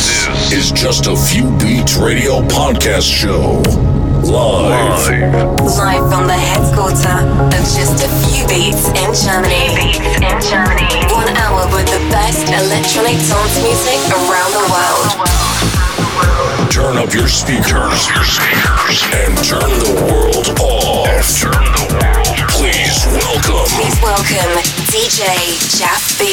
[0.00, 3.60] This is just a few beats radio podcast show.
[4.24, 5.12] Live.
[5.60, 9.76] Live from the headquarters of Just a Few Beats in Germany.
[9.76, 10.88] Beats in Germany.
[11.12, 15.20] One hour with the best electronic dance music around the world.
[16.72, 18.08] Turn up your speakers.
[18.08, 19.04] Your speakers.
[19.20, 21.28] And turn the world off.
[21.36, 22.40] turn the world.
[22.56, 23.68] Please welcome.
[23.68, 24.59] Please welcome
[24.90, 26.24] DJ Jeff B.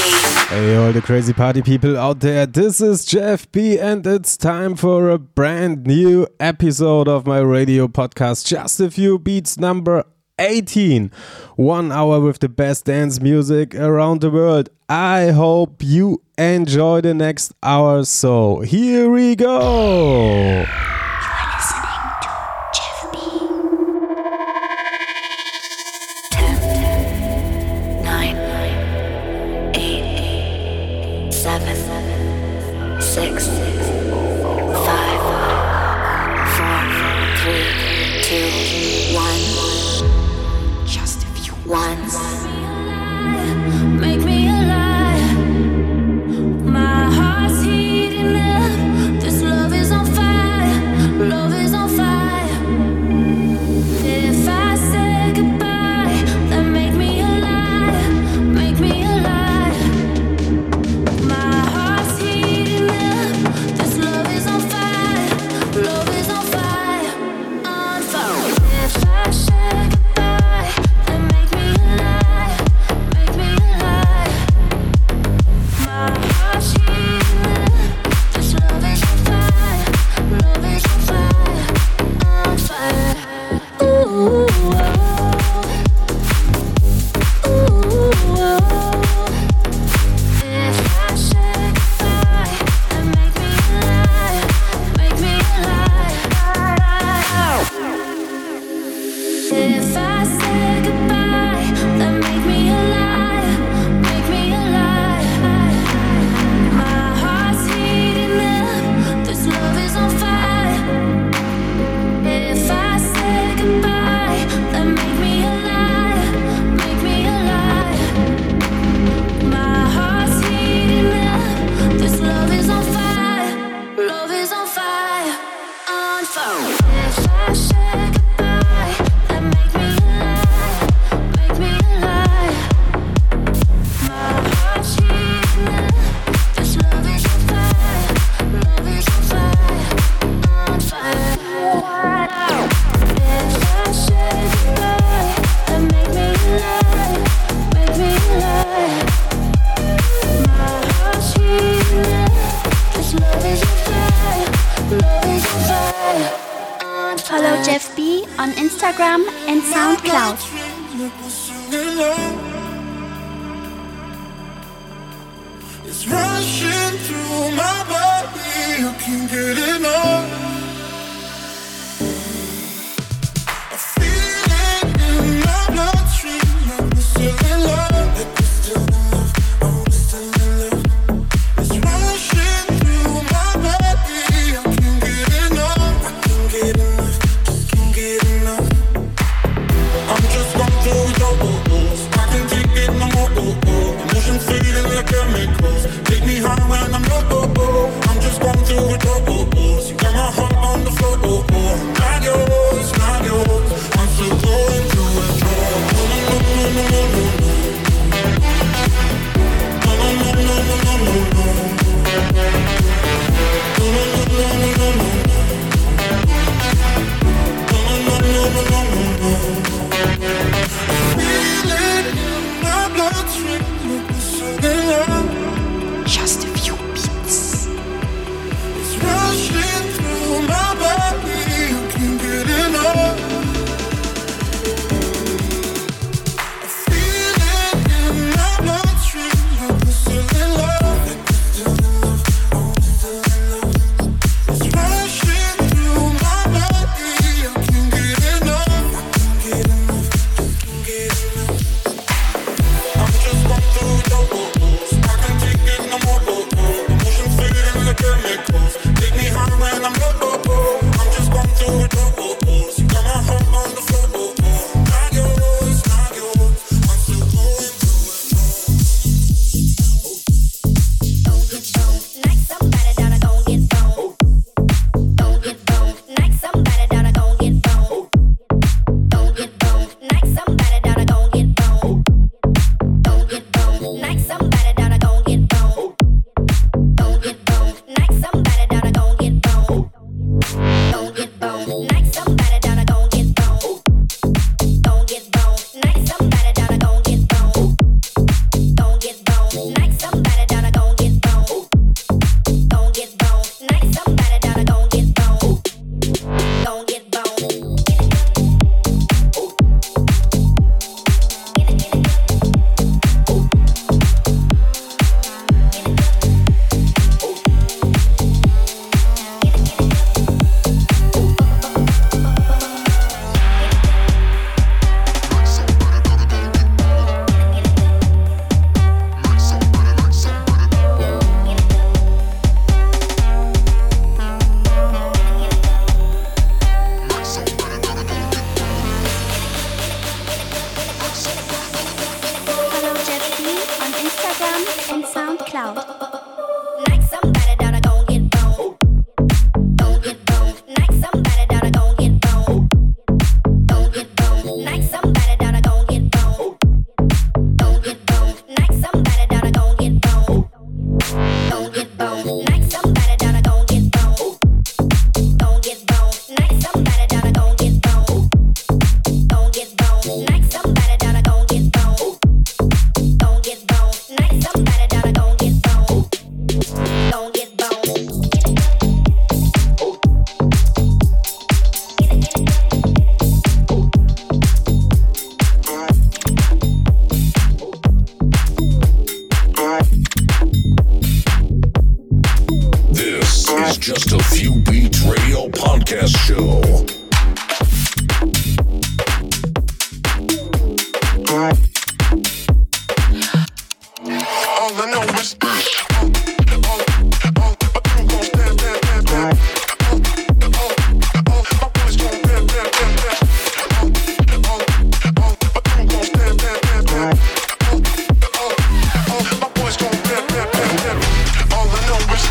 [0.49, 2.47] Hey, all the crazy party people out there.
[2.47, 7.87] This is Jeff B, and it's time for a brand new episode of my radio
[7.87, 10.05] podcast, Just a Few Beats number
[10.39, 11.11] 18.
[11.55, 14.69] One hour with the best dance music around the world.
[14.89, 18.05] I hope you enjoy the next hour.
[18.05, 20.65] So, here we go.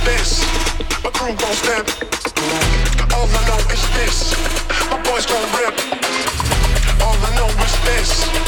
[0.07, 0.41] this.
[1.03, 1.87] My crew gon' step.
[3.13, 4.35] All I know is this.
[4.91, 5.75] My boys gon' rip.
[7.03, 8.46] All I know is this.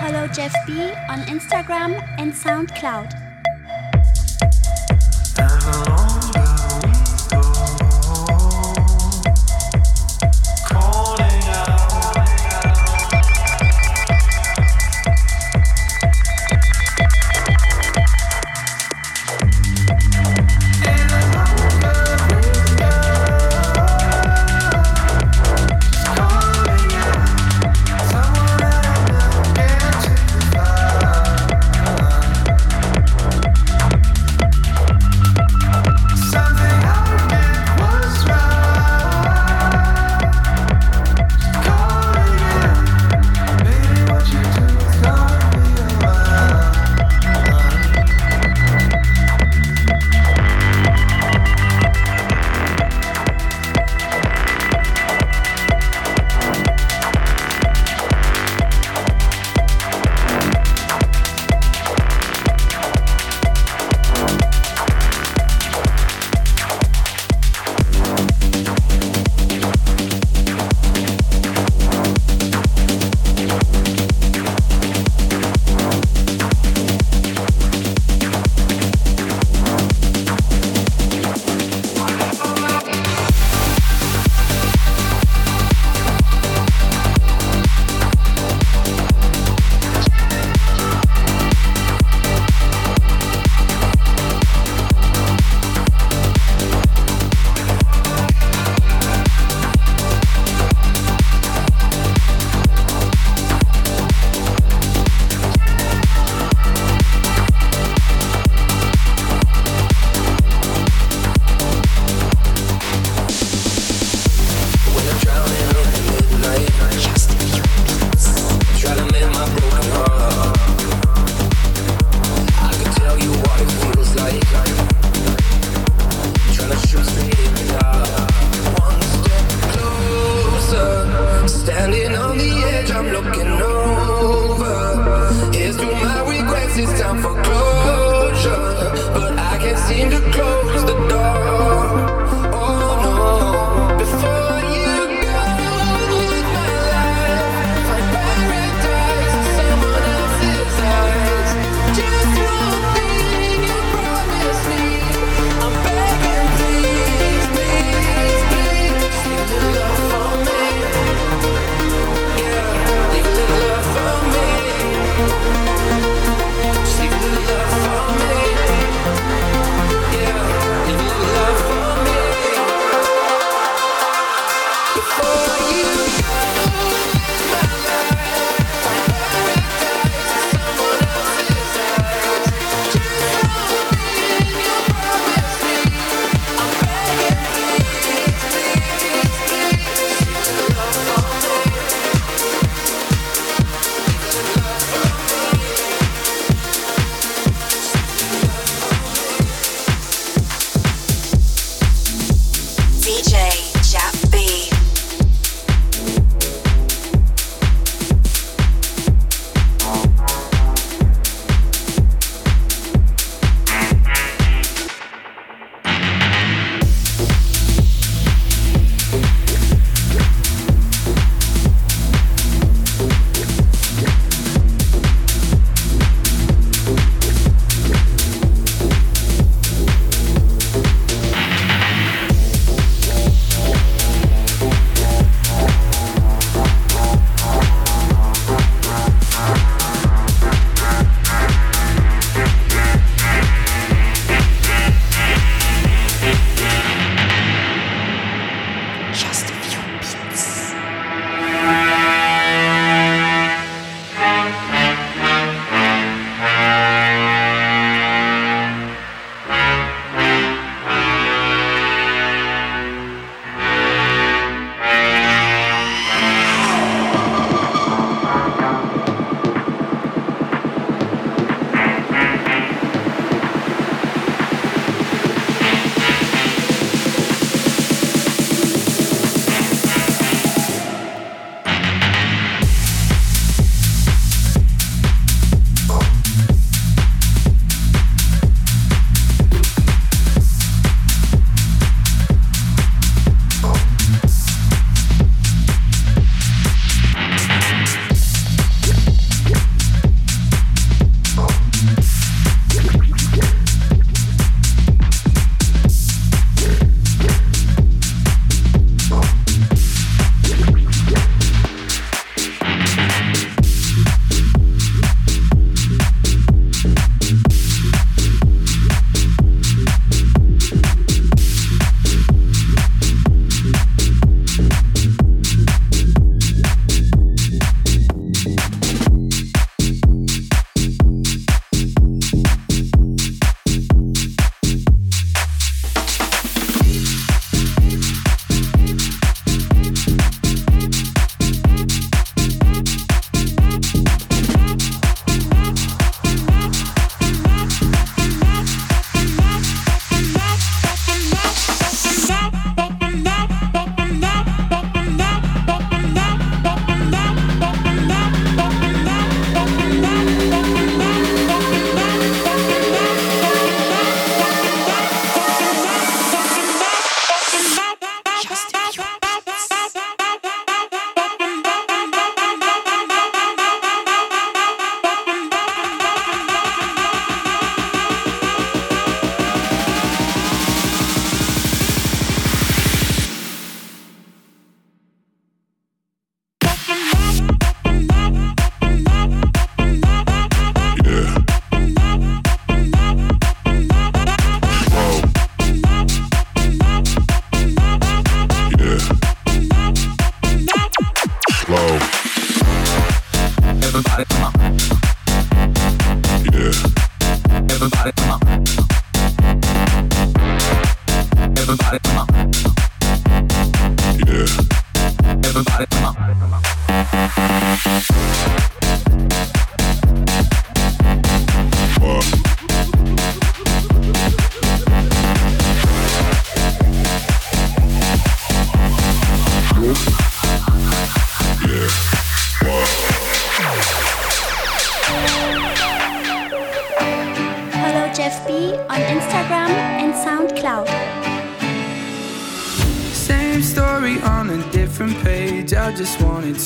[0.00, 0.72] Follow Jeff B
[1.08, 3.23] on Instagram and SoundCloud.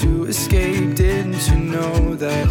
[0.01, 0.95] to escape.
[0.95, 2.47] Didn't you know that?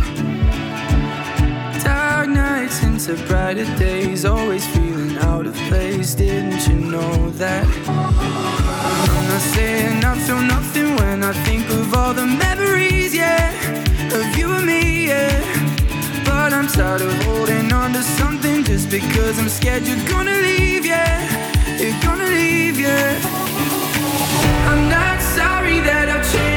[1.81, 6.13] Dark nights into brighter days, always feeling out of place.
[6.13, 7.65] Didn't you know that?
[7.87, 13.53] I'm not saying I feel nothing when I think of all the memories, yeah,
[14.13, 15.39] of you and me, yeah.
[16.25, 20.85] But I'm tired of holding on to something just because I'm scared you're gonna leave,
[20.85, 21.15] yeah.
[21.79, 23.19] You're gonna leave, yeah.
[24.69, 26.17] I'm not sorry that I.
[26.33, 26.56] changed.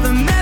[0.00, 0.37] the the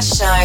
[0.00, 0.39] Show.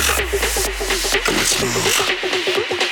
[0.00, 2.89] Let's move.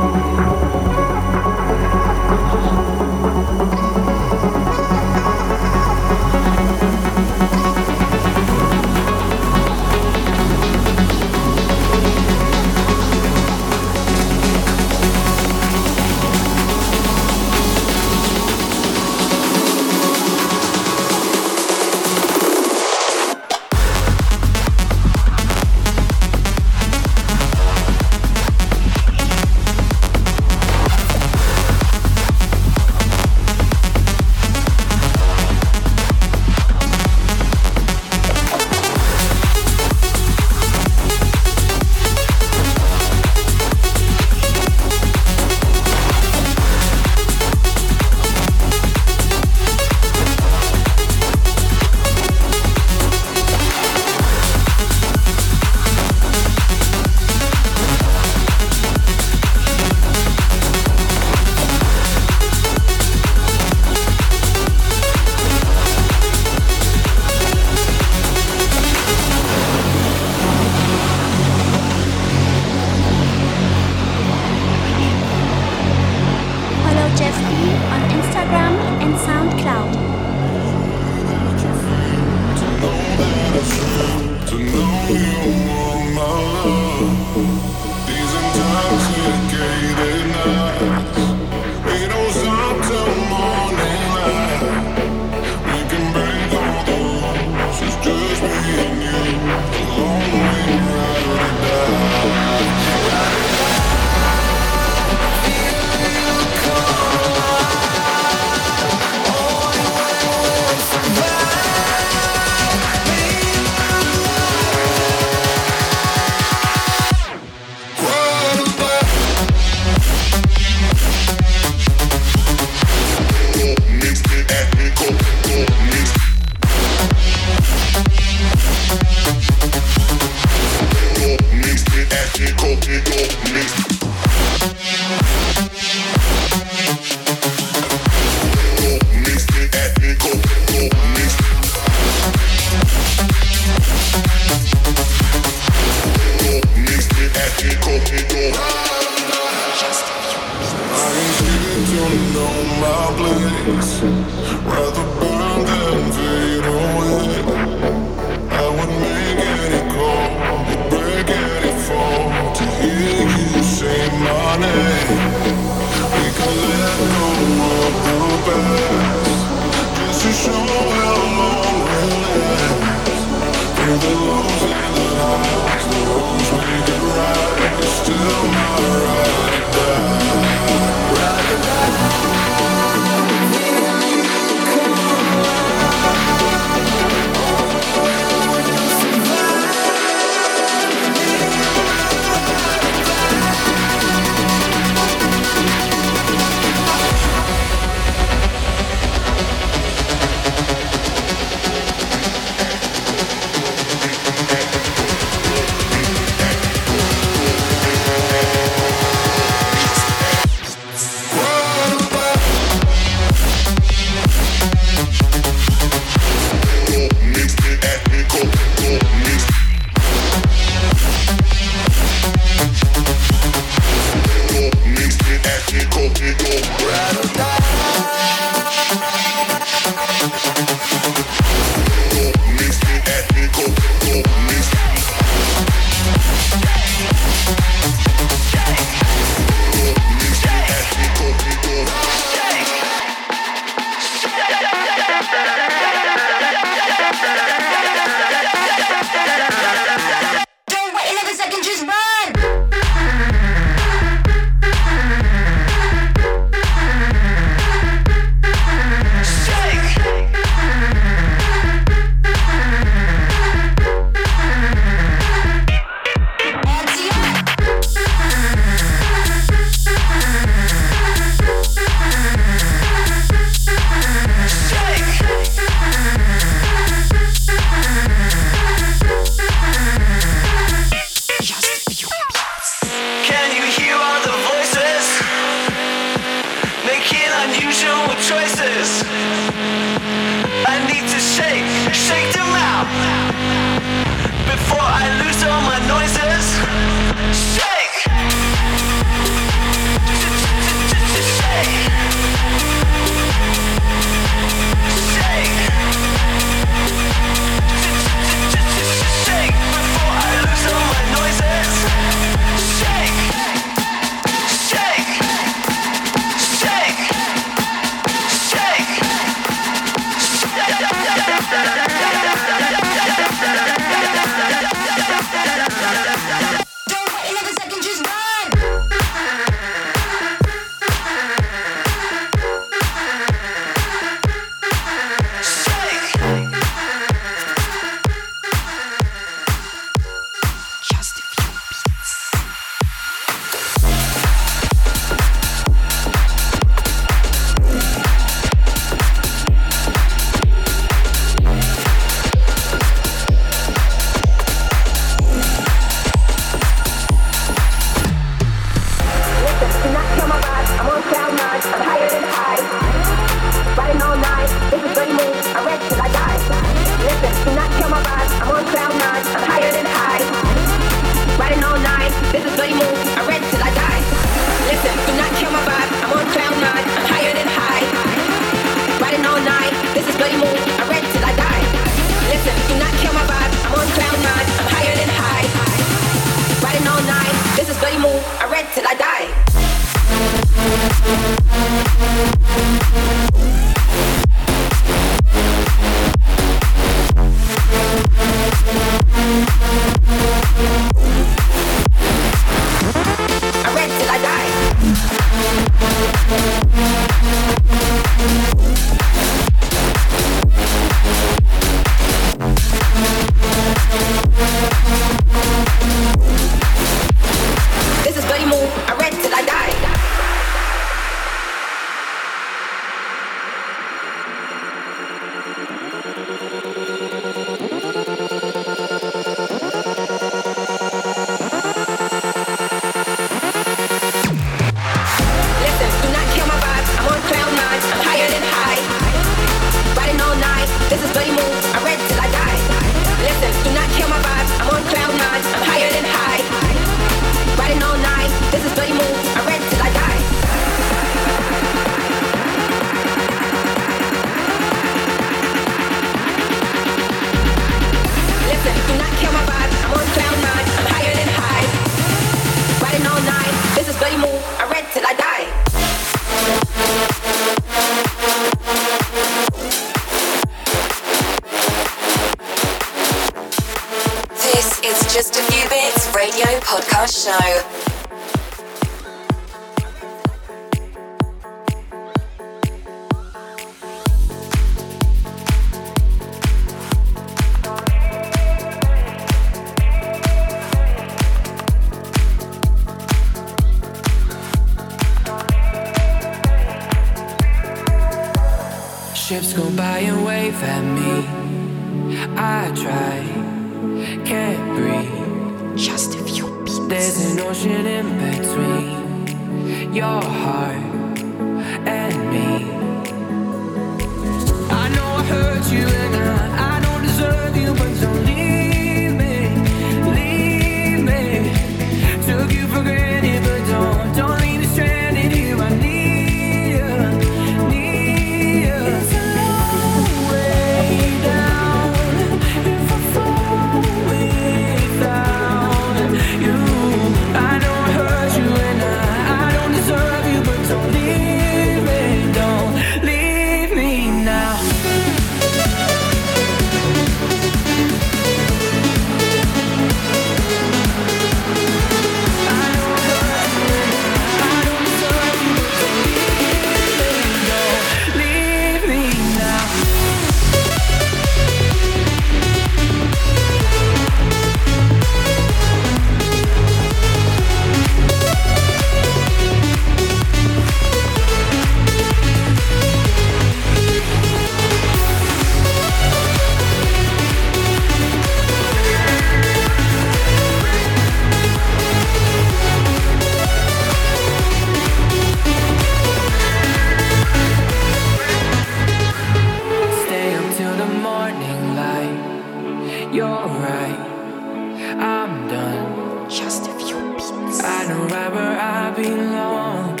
[598.96, 600.00] belong.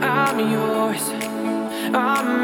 [0.00, 1.02] I'm yours.
[1.92, 2.39] I'm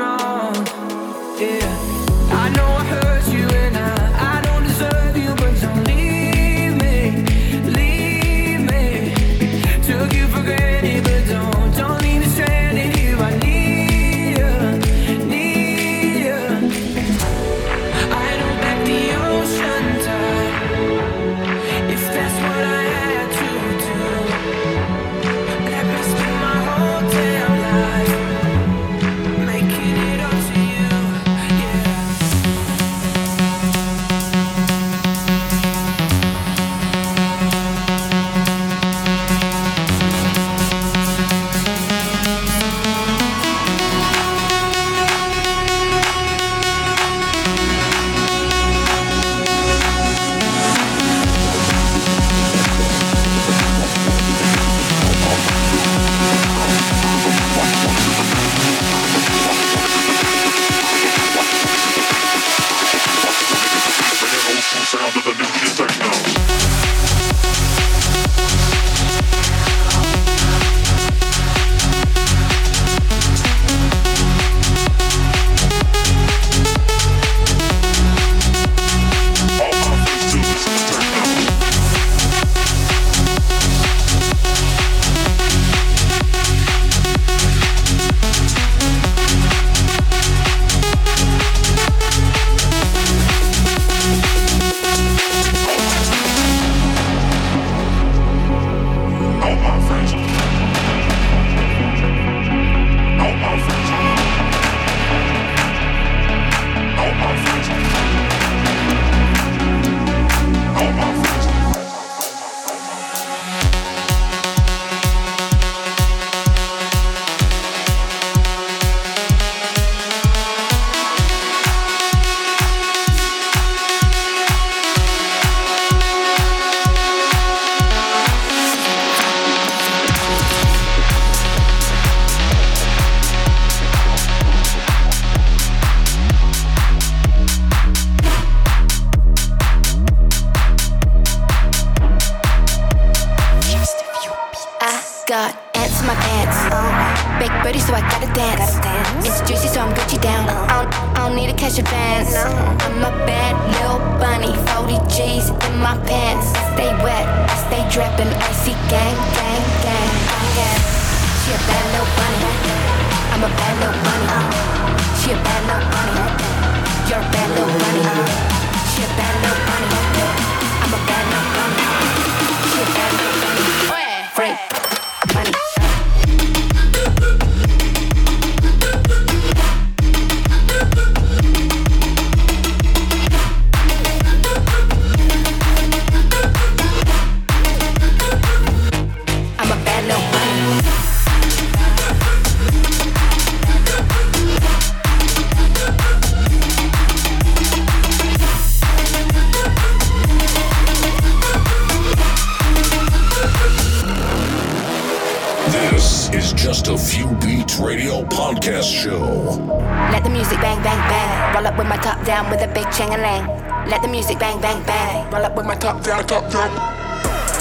[211.97, 213.49] my top down with a big ching a lang.
[213.88, 215.30] Let the music bang, bang, bang.
[215.32, 216.68] Roll up with my top down, top down.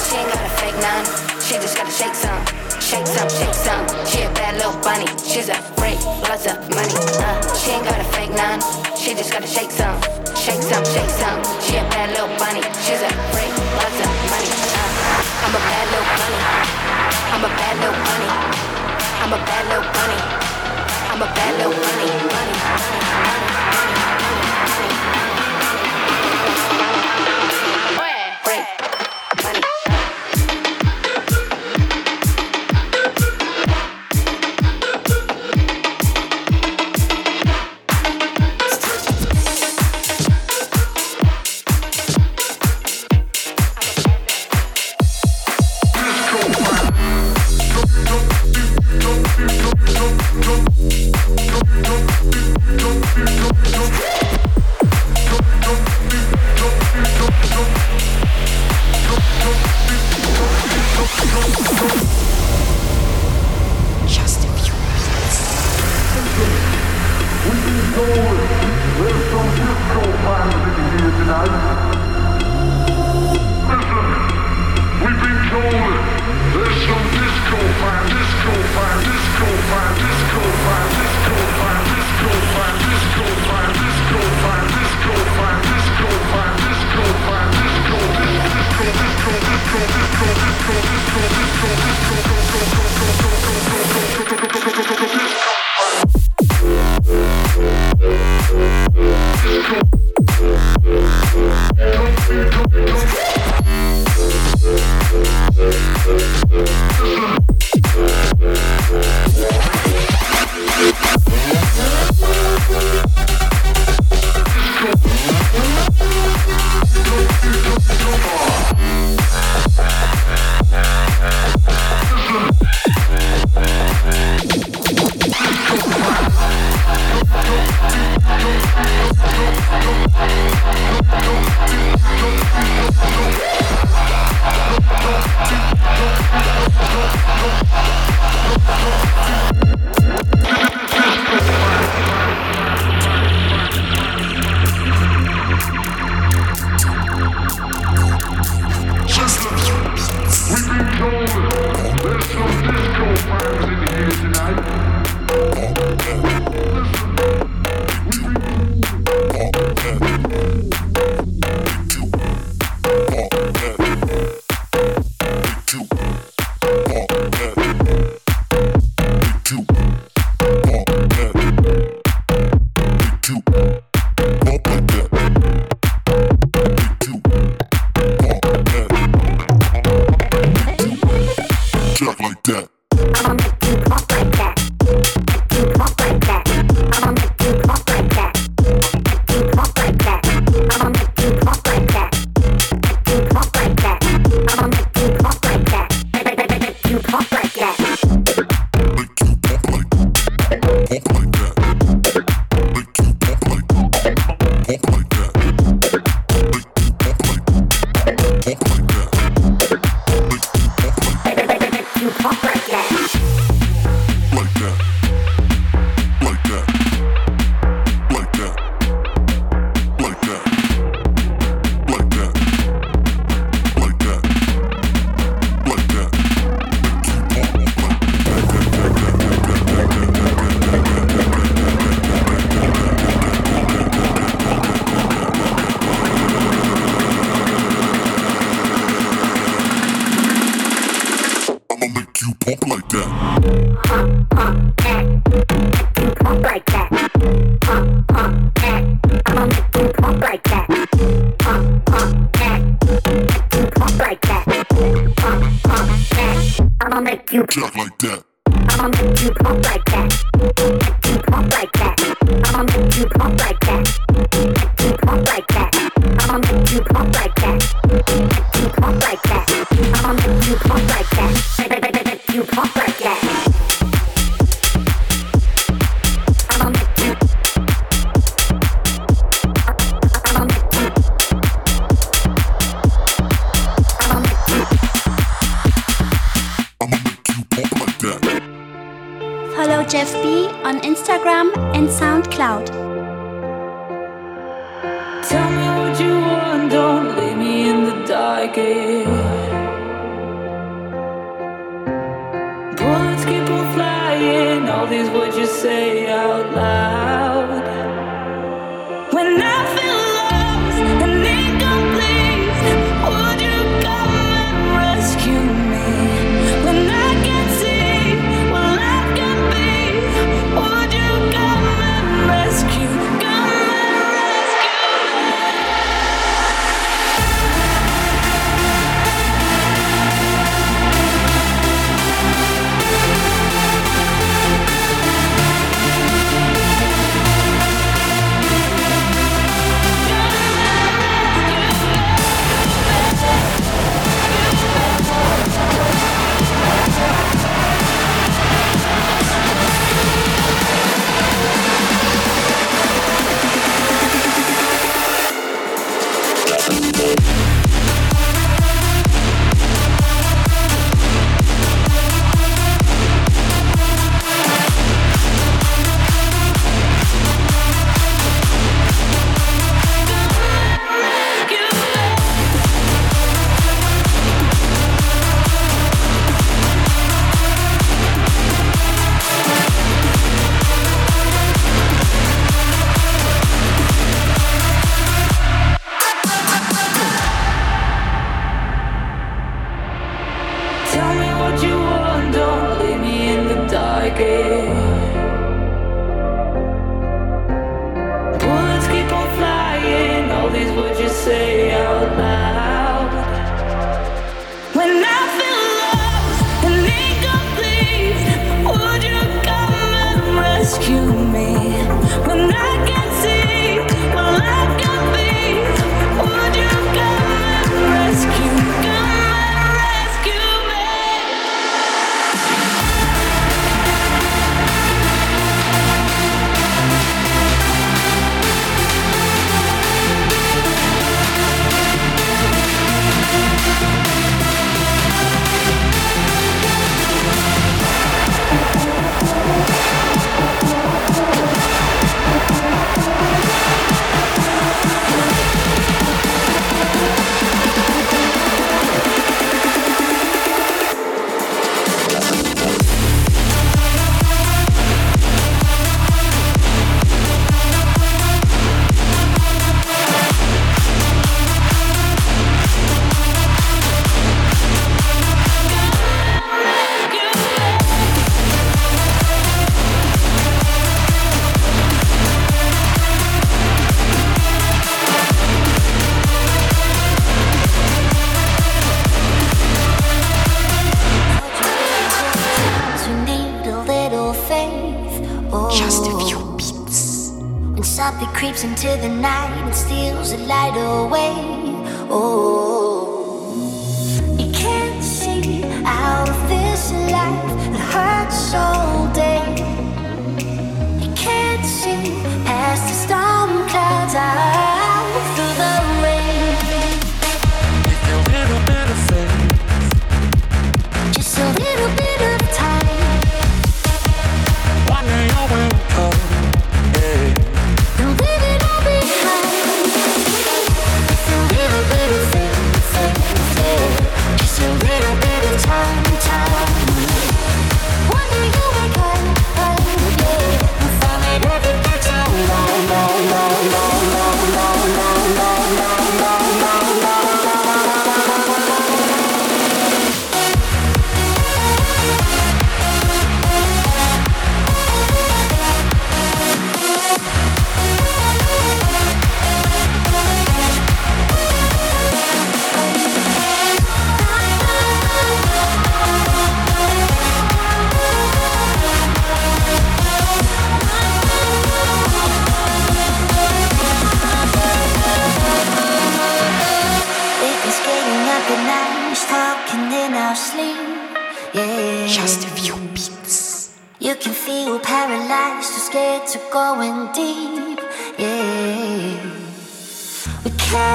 [0.04, 1.06] She ain't got a fake none,
[1.40, 2.44] she just gotta shake some.
[2.82, 3.86] Shake some, shake some.
[4.06, 6.96] She a bad little bunny, she's a freak, lots of money.
[7.16, 8.60] Uh, she ain't got a fake none,
[8.98, 9.96] she just gotta shake some.
[10.36, 11.40] Shake some, shake some.
[11.64, 14.52] She a bad little bunny, she's a freak, lots of money.
[14.52, 16.42] Uh, I'm a bad little bunny,
[17.32, 18.32] I'm a bad little bunny,
[19.24, 20.46] I'm a bad little bunny.
[21.16, 23.64] I'm a bad little bunny, bunny, bunny, bunny.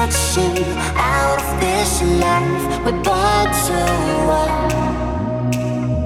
[0.01, 2.65] catching out of this life.
[2.85, 3.79] We're born to
[4.41, 4.69] one.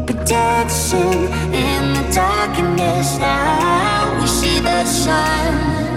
[0.05, 1.13] Protection
[1.53, 4.19] in the darkness now.
[4.19, 5.94] We see the sun.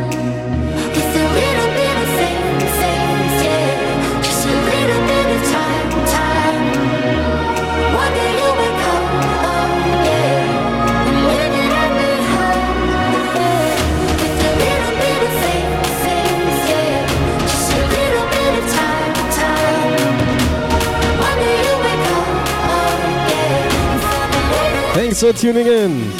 [25.19, 26.11] Thanks for tuning in.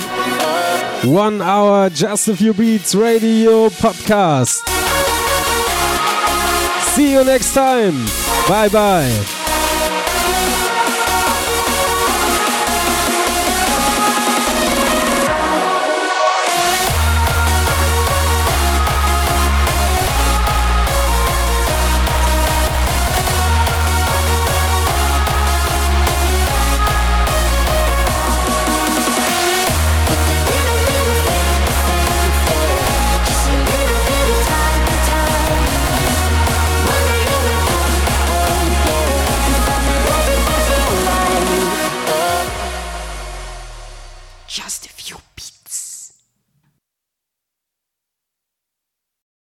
[1.09, 4.67] One hour, just a few beats, radio podcast.
[6.97, 7.95] See you next time.
[8.49, 9.38] Bye bye.